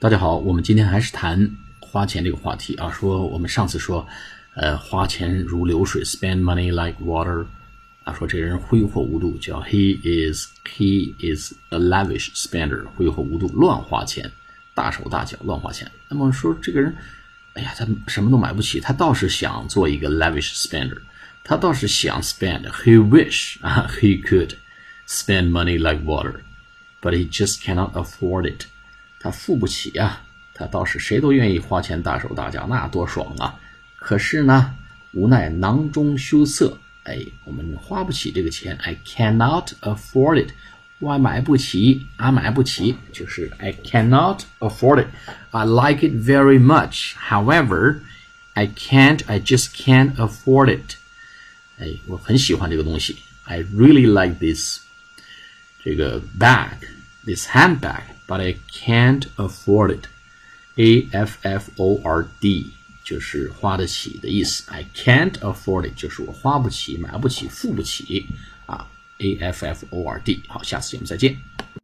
[0.00, 2.88] 大家好，我们今天还是谈花钱这个话题啊。
[2.88, 4.06] 说我们上次说，
[4.54, 7.44] 呃，花钱如流水，spend money like water，
[8.04, 14.30] 啊，说这个人挥霍无度，叫 he is he is a lavish spender，挥霍无度，乱花钱，
[14.72, 15.90] 大手大脚乱花钱。
[16.08, 16.94] 那么说这个人，
[17.54, 20.98] 哎呀，他什么都买不起，他倒是想做一个 lavish spender，
[21.42, 24.52] 他倒是想 spend，he wish 啊，he could
[25.08, 26.42] spend money like water。
[27.02, 28.66] But he just cannot afford it，
[29.18, 30.22] 他付不起啊。
[30.54, 33.54] 他倒是谁都愿意花钱大手大脚，那多爽啊！
[33.94, 34.74] 可是呢，
[35.12, 38.76] 无奈囊中羞涩，哎，我们花不起这个钱。
[38.82, 40.50] I cannot afford it，
[40.98, 45.06] 我买不起啊，买不起，就是 I cannot afford it。
[45.52, 50.96] I like it very much，however，I can't，I just can't afford it。
[51.78, 54.80] 哎，我很喜欢这个东西，I really like this。
[55.84, 56.78] 这个 bag
[57.27, 62.71] bag，this handbag，but I can't afford it。A F F O R D
[63.03, 64.63] 就是花得起的意思。
[64.71, 68.27] I can't afford it 就是我花不起、买不起、付不起
[68.65, 68.87] 啊。
[69.19, 70.41] A F F O R D。
[70.47, 71.37] 好，下次节目再见。